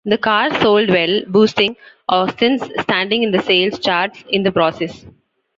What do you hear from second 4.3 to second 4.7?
the